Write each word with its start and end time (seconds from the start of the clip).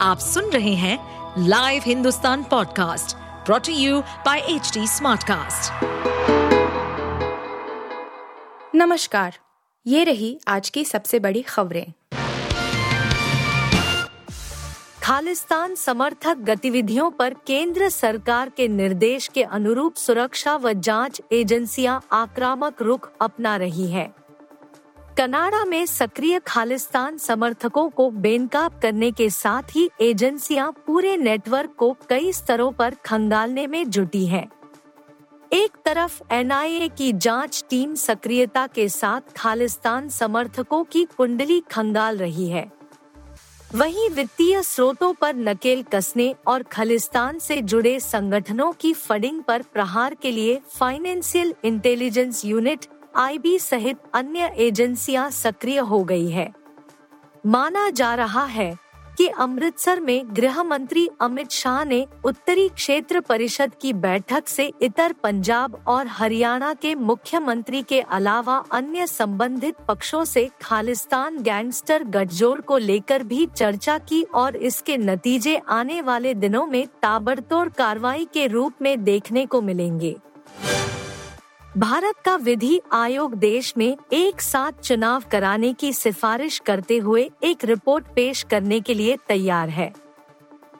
आप 0.00 0.18
सुन 0.18 0.50
रहे 0.50 0.74
हैं 0.74 0.98
live 1.48 1.82
Hindustan 1.86 2.42
podcast 2.42 3.16
brought to 3.46 3.72
you 3.72 4.00
by 4.00 4.38
H 4.38 4.72
Smartcast. 4.78 5.84
नमस्कार, 8.74 9.34
ये 9.86 10.04
रही 10.04 10.38
आज 10.48 10.70
की 10.70 10.84
सबसे 10.84 11.18
बड़ी 11.18 11.42
खबरें 11.42 11.92
खालिस्तान 15.02 15.74
समर्थक 15.74 16.36
गतिविधियों 16.36 17.10
पर 17.10 17.34
केंद्र 17.46 17.88
सरकार 17.88 18.48
के 18.48 18.68
निर्देश 18.68 19.28
के 19.28 19.42
अनुरूप 19.42 19.94
सुरक्षा 19.94 20.56
व 20.56 20.72
जाँच 20.72 21.20
एजेंसियाँ 21.32 22.00
आक्रामक 22.12 22.82
रुख 22.82 23.10
अपना 23.20 23.56
रही 23.56 23.90
हैं। 23.90 24.14
कनाडा 25.18 25.64
में 25.64 25.84
सक्रिय 25.86 26.38
खालिस्तान 26.46 27.16
समर्थकों 27.18 27.88
को 27.90 28.08
बेनकाब 28.10 28.78
करने 28.82 29.10
के 29.10 29.28
साथ 29.30 29.74
ही 29.74 29.88
एजेंसियाँ 30.00 30.70
पूरे 30.86 31.16
नेटवर्क 31.16 31.74
को 31.78 31.90
कई 32.08 32.32
स्तरों 32.32 32.70
पर 32.72 32.94
खंगालने 33.04 33.66
में 33.66 33.88
जुटी 33.90 34.24
हैं। 34.26 34.46
एक 35.52 35.76
तरफ़ 35.84 36.20
एनआईए 36.32 36.88
की 36.88 37.12
जाँच 37.12 37.64
टीम 37.70 37.94
सक्रियता 37.94 38.66
के 38.66 38.88
साथ 38.88 39.32
खालिस्तान 39.36 40.08
समर्थकों 40.08 40.82
की 40.84 41.04
कुंडली 41.16 41.60
खंगाल 41.70 42.18
रही 42.18 42.48
है 42.48 42.70
वहीं 43.74 44.08
वित्तीय 44.10 44.62
स्रोतों 44.62 45.12
पर 45.12 45.34
नकेल 45.36 45.82
कसने 45.92 46.34
और 46.46 46.62
खालिस्तान 46.62 47.38
से 47.38 47.60
जुड़े 47.62 47.98
संगठनों 48.00 48.70
की 48.72 48.92
फंडिंग 48.92 49.42
पर 49.42 49.62
प्रहार 49.72 50.14
के 50.14 50.30
लिए 50.30 50.60
फाइनेंशियल 50.70 51.54
इंटेलिजेंस 51.64 52.44
यूनिट 52.44 52.86
आईबी 53.16 53.58
सहित 53.58 53.98
अन्य 54.14 54.50
एजेंसियाँ 54.56 55.30
सक्रिय 55.30 55.78
हो 55.78 56.02
गई 56.04 56.28
है। 56.30 56.52
माना 57.44 57.88
जा 57.90 58.14
रहा 58.14 58.44
है 58.44 58.74
कि 59.18 59.26
अमृतसर 59.28 60.00
में 60.00 60.24
गृह 60.36 60.62
मंत्री 60.62 61.08
अमित 61.20 61.50
शाह 61.50 61.84
ने 61.84 62.06
उत्तरी 62.24 62.68
क्षेत्र 62.68 63.20
परिषद 63.20 63.72
की 63.82 63.92
बैठक 63.92 64.48
से 64.48 64.72
इतर 64.82 65.12
पंजाब 65.12 65.78
और 65.86 66.06
हरियाणा 66.06 66.74
के 66.74 66.94
मुख्यमंत्री 66.94 67.82
के 67.82 68.00
अलावा 68.00 68.56
अन्य 68.72 69.06
संबंधित 69.06 69.76
पक्षों 69.88 70.24
से 70.24 70.48
खालिस्तान 70.62 71.42
गैंगस्टर 71.42 72.04
गठजोड़ 72.04 72.60
को 72.60 72.78
लेकर 72.78 73.22
भी 73.22 73.46
चर्चा 73.46 73.98
की 73.98 74.22
और 74.34 74.56
इसके 74.56 74.96
नतीजे 74.96 75.56
आने 75.68 76.00
वाले 76.00 76.34
दिनों 76.34 76.66
में 76.66 76.86
ताबड़तोड़ 77.02 77.68
कार्रवाई 77.68 78.28
के 78.34 78.46
रूप 78.46 78.82
में 78.82 79.04
देखने 79.04 79.46
को 79.46 79.60
मिलेंगे। 79.62 80.16
भारत 81.78 82.14
का 82.24 82.36
विधि 82.36 82.80
आयोग 82.92 83.34
देश 83.34 83.74
में 83.76 83.96
एक 84.12 84.40
साथ 84.40 84.72
चुनाव 84.72 85.22
कराने 85.32 85.72
की 85.72 85.92
सिफारिश 85.92 86.58
करते 86.58 86.96
हुए 86.96 87.30
एक 87.44 87.64
रिपोर्ट 87.64 88.04
पेश 88.14 88.42
करने 88.42 88.80
के 88.80 88.94
लिए 88.94 89.16
तैयार 89.28 89.68
है। 89.68 89.92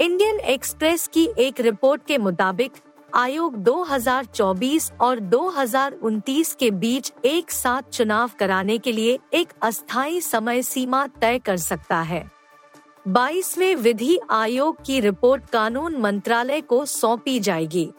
इंडियन 0.00 0.40
एक्सप्रेस 0.40 1.06
की 1.08 1.28
एक 1.38 1.60
रिपोर्ट 1.60 2.06
के 2.06 2.18
मुताबिक, 2.18 2.72
आयोग 3.14 3.56
2024 3.56 4.92
और 5.00 5.20
2029 5.20 6.54
के 6.54 6.70
बीच 6.70 7.12
एक 7.24 7.50
साथ 7.50 7.82
चुनाव 7.82 8.30
कराने 8.38 8.78
के 8.78 8.92
लिए 8.92 9.18
एक 9.34 9.48
अस्थायी 9.62 10.20
समय 10.20 10.62
सीमा 10.62 11.06
तय 11.06 11.38
कर 11.38 11.56
सकता 11.56 12.00
है। 12.00 12.30
बाईसवें 13.08 13.74
विधि 13.74 14.18
आयोग 14.30 14.84
की 14.86 15.00
रिपोर्ट 15.00 15.44
कानून 15.44 15.96
मंत्रालय 15.96 16.60
को 16.60 16.84
सौंपी 16.84 17.40
जाएगी। 17.40 17.90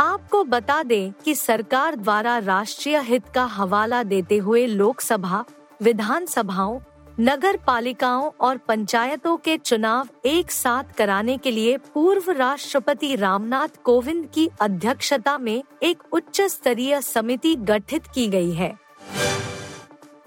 आपको 0.00 0.42
बता 0.44 0.82
दें 0.82 1.12
कि 1.24 1.34
सरकार 1.34 1.96
द्वारा 1.96 2.38
राष्ट्रीय 2.38 2.98
हित 2.98 3.24
का 3.34 3.44
हवाला 3.44 4.02
देते 4.02 4.36
हुए 4.36 4.66
लोकसभा, 4.66 5.44
विधानसभाओं 5.82 6.80
नगर 7.20 7.56
पालिकाओं 7.56 8.30
और 8.40 8.56
पंचायतों 8.58 9.36
के 9.36 9.56
चुनाव 9.56 10.08
एक 10.24 10.52
साथ 10.52 10.84
कराने 10.98 11.36
के 11.38 11.50
लिए 11.50 11.76
पूर्व 11.94 12.30
राष्ट्रपति 12.30 13.14
रामनाथ 13.16 13.68
कोविंद 13.84 14.26
की 14.34 14.48
अध्यक्षता 14.60 15.36
में 15.38 15.62
एक 15.82 16.02
उच्च 16.12 16.40
स्तरीय 16.40 17.00
समिति 17.02 17.54
गठित 17.54 18.06
की 18.06 18.26
गई 18.28 18.52
है। 18.52 18.72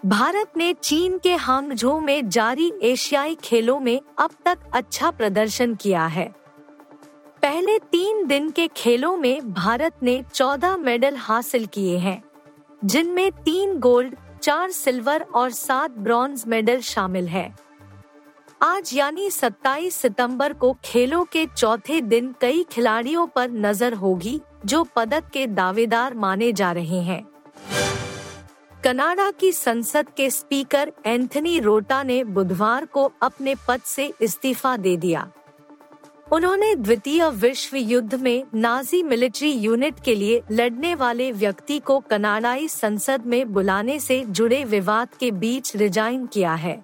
भारत 0.06 0.57
ने 0.57 0.73
चीन 0.73 1.17
के 1.17 1.35
हांगझो 1.35 2.00
में 2.00 2.29
जारी 2.29 2.72
एशियाई 2.81 3.35
खेलों 3.35 3.79
में 3.79 4.00
अब 4.19 4.29
तक 4.45 4.57
अच्छा 4.73 5.12
प्रदर्शन 5.12 5.75
किया 5.75 6.06
है। 6.06 6.43
पहले 7.44 7.78
तीन 7.92 8.26
दिन 8.28 8.50
के 8.50 8.68
खेलों 8.68 9.16
में 9.18 9.54
भारत 9.54 9.94
ने 10.04 10.24
चौदह 10.34 10.76
मेडल 10.78 11.16
हासिल 11.16 11.66
किए 11.66 11.98
हैं, 11.98 12.24
जिनमें 12.81 13.31
तीन 13.31 13.80
गोल्ड, 13.80 14.16
चार 14.42 14.72
सिल्वर 14.72 15.26
और 15.36 15.50
सात 15.50 15.98
ब्रॉन्ज 15.98 16.44
मेडल 16.48 16.80
शामिल 16.81 17.28
हैं। 17.28 17.56
आज 18.62 18.94
यानी 18.94 19.30
27 19.30 19.96
सितंबर 19.96 20.54
को 20.54 20.76
खेलों 20.86 21.24
के 21.26 21.46
चौथे 21.48 22.00
दिन 22.02 22.34
कई 22.42 22.64
खिलाड़ियों 22.72 23.28
पर 23.28 23.50
नज़र 23.50 23.94
होगी, 23.94 24.40
जो 24.66 24.84
पदक 24.96 25.30
के 25.34 25.46
दावेदार 25.50 26.14
माने 26.14 26.52
जा 26.54 26.72
रहे 26.72 27.02
हैं 27.02 27.24
कनाडा 28.84 29.31
की 29.31 29.52
संसद 29.52 30.16
के 30.18 30.30
स्पीकर 30.30 30.92
एंथनी 31.06 31.60
रोटा 31.60 32.04
ने 32.04 32.24
बुधवार 32.24 32.86
को 32.86 33.12
अपने 33.22 33.56
पद 33.68 33.81
से 33.86 34.12
इस्तीफा 34.22 34.78
दे 34.78 34.98
दिया 34.98 35.30
उन्होंने 36.33 36.75
द्वितीय 36.75 37.29
विश्व 37.29 37.75
युद्ध 37.77 38.16
में 38.16 38.44
नाजी 38.55 39.01
मिलिट्री 39.03 39.51
यूनिट 39.51 39.95
के 40.05 40.16
लिए 40.16 40.41
लड़ने 40.51 40.95
वाले 40.95 41.31
व्यक्ति 41.31 41.77
को 41.79 41.99
कनाडाई 41.99 42.67
संसद 42.67 43.25
में 43.25 43.53
बुलाने 43.53 43.99
से 43.99 44.19
जुड़े 44.29 44.63
विवाद 44.63 45.09
के 45.19 45.29
बीच 45.31 45.75
रिजाइन 45.75 46.25
किया 46.25 46.53
है। 46.53 46.83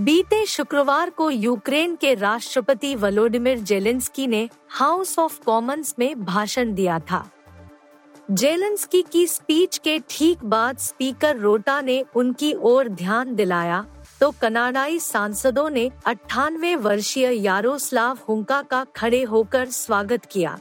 बीते 0.00 0.44
शुक्रवार 0.46 1.10
को 1.10 1.30
यूक्रेन 1.30 1.96
के 1.96 2.14
राष्ट्रपति 2.14 2.94
वलोडिमिर 2.94 3.58
जेलेंस्की 3.58 4.26
ने 4.26 4.48
हाउस 4.70 5.18
ऑफ़ 5.18 5.40
कॉमन्स 5.44 5.94
में 5.98 6.24
भाषण 6.24 6.74
दिया 6.74 6.98
था। 6.98 7.24
जेलेंस्की 8.30 9.02
की 9.12 9.26
स्पीच 9.26 9.78
के 9.78 9.98
ठीक 10.10 10.44
बाद 10.44 10.78
स्पीकर 10.78 11.36
रोटा 11.36 11.80
ने 11.80 12.04
उनकी 12.16 12.54
ओर 12.54 12.88
ध्यान 12.88 13.34
दिलाया 13.34 13.84
तो 14.20 14.30
कनाडाई 14.40 14.98
सांसदों 14.98 15.68
ने 15.70 15.90
अट्ठानवे 16.06 16.74
वर्षीय 16.76 17.32
यारोस्लाव 17.36 18.18
हुंका 18.28 18.60
का 18.62 18.84
खड़े 18.96 19.22
होकर 19.24 19.68
स्वागत 19.72 20.24
किया। 20.24 20.58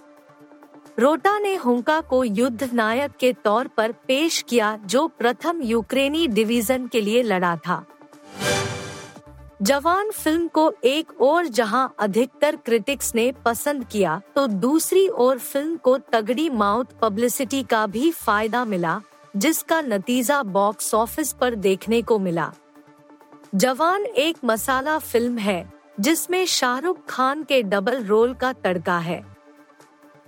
रोटा 1.00 1.38
ने 1.40 1.56
हुंका 1.56 2.00
को 2.02 2.24
युद्ध 2.24 2.70
नायक 2.74 3.12
के 3.20 3.32
तौर 3.44 3.68
पर 3.68 3.92
पेश 4.08 4.42
किया, 4.42 4.78
जो 4.78 5.08
प्रथम 5.10 5.62
यूक्रेनी 5.62 6.28
डिवीज़न 6.30 6.88
के 6.88 7.02
लिए 7.02 7.24
लड़ा 7.24 7.56
था। 7.58 7.84
जवान 9.62 10.10
फ़िल्म 10.12 10.48
को 10.48 10.72
एक 10.84 11.22
और 11.22 11.48
जहाँ 11.50 11.94
अधिकतर 12.00 12.56
क्रिटिक्स 12.56 13.14
ने 13.16 13.32
पसंद 13.46 13.86
किया 13.86 14.22
तो 14.36 14.46
दूसरी 14.48 15.08
ओर 15.10 15.38
फ़िल्म 15.40 15.78
को 15.78 15.98
तगड़ी 16.14 16.50
माउथ 16.52 16.86
पब्लिसिटी 17.02 17.62
का 17.64 17.86
भी 17.88 18.12
फ़ायदा 18.12 18.66
मिला, 18.66 19.00
जिसका 19.36 19.80
नतीजा 19.82 20.42
बॉक्स 20.44 20.94
ऑफ़िस 20.96 21.32
पर 21.34 21.56
देखने 21.58 22.02
को 22.02 22.20
मिला। 22.20 22.52
जवान 23.56 24.06
एक 24.06 24.38
मसाला 24.46 25.00
फ़िल्म 25.00 25.38
है, 25.38 25.74
जिसमें 26.00 26.46
शाहरुख 26.46 26.98
खान 27.10 27.44
के 27.44 27.64
डबल 27.64 28.04
रोल 28.04 28.34
का 28.34 28.54
तड़का 28.54 28.98
है। 28.98 29.26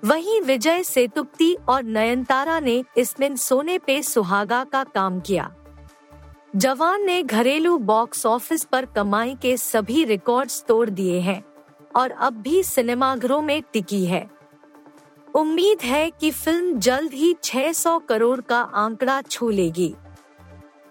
वहीं 0.04 0.42
विजय 0.42 0.84
सेतुप्ती 0.84 1.58
और 1.70 1.84
नयनतारा 1.84 2.60
ने 2.60 2.84
इसमें 2.98 3.36
सोने 3.36 3.78
पे 3.78 4.04
सुहागा 4.04 4.64
का 4.64 4.84
काम 4.84 5.20
किया। 5.20 5.56
जवान 6.56 7.06
ने 7.06 7.24
घरेलू 7.24 7.78
बॉक्स 7.78 8.26
ऑफ़िस 8.26 8.64
पर 8.64 8.86
कमाई 8.86 9.36
के 9.42 9.58
सभी 9.58 10.04
रिकॉर्ड्स 10.04 10.64
तोड़ 10.68 10.90
दिए 10.90 11.20
हैं 11.20 11.46
और 11.96 12.12
अब 12.12 12.34
भी 12.34 12.64
सिनेमाघरों 12.64 13.42
में 13.42 13.62
टिकी 13.74 14.06
है। 14.06 14.30
उम्मीद 15.36 15.82
है 15.82 16.10
कि 16.10 16.32
फ़िल्म 16.32 16.80
जल्द 16.80 17.14
ही 17.14 17.36
600 17.44 18.00
करोड़ 18.00 18.42
का 18.42 18.62
आंकड़ा 18.62 19.22
छू 19.22 19.50
लेगी। 19.50 19.96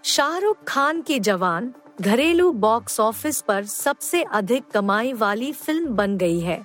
शाहरुख 0.04 0.56
खान 0.68 1.02
की 1.02 1.20
जवान 1.20 1.74
घरेलू 2.00 2.52
बॉक्स 2.52 3.00
ऑफ़िस 3.00 3.40
पर 3.40 3.64
सबसे 3.64 4.22
अधिक 4.22 4.64
कमाई 4.68 5.12
वाली 5.12 5.52
फ़िल्म 5.52 5.86
बन 5.86 6.16
गई 6.16 6.40
है। 6.40 6.62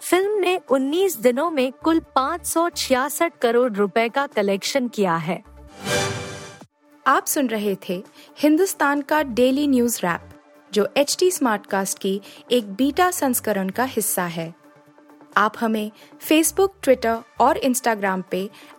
फ़िल्म 0.00 0.38
ने 0.40 0.60
19 0.70 1.16
दिनों 1.20 1.50
में 1.50 1.72
कुल 1.72 2.00
पाँच 2.14 2.46
सौ 2.46 2.68
छियासठ 2.68 3.32
करोड़ 3.42 3.72
रुपए 3.72 4.08
का 4.08 4.26
कलेक्शन 4.26 4.88
किया 4.88 5.16
है। 5.16 5.42
आप 7.06 7.26
सुन 7.26 7.46
रहे 7.46 7.76
थे 7.88 8.04
हिंदुस्तान 8.38 9.02
का 9.02 9.22
डेली 9.22 9.66
न्यूज़ 9.66 9.98
रैप 10.04 10.28
जो 10.72 10.88
एच 10.96 11.16
टी 11.20 11.30
स्मार्ट 11.30 11.66
कास्ट 11.66 11.98
की 11.98 12.20
एक 12.50 12.72
बीटा 12.72 13.10
संस्करण 13.10 13.68
का 13.68 13.84
हिस्सा 13.84 14.24
है। 14.24 14.54
आप 15.36 15.54
हमें 15.60 15.90
फेसबुक 16.20 16.74
ट्विटर 16.82 17.18
और 17.40 17.56
इंस्टाग्राम 17.56 18.24
पे 18.30 18.50